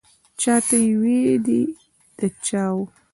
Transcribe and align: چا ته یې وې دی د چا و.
چا 0.41 0.55
ته 0.67 0.77
یې 0.85 0.93
وې 1.01 1.17
دی 1.45 1.61
د 2.17 2.19
چا 2.45 2.65
و. 2.75 2.77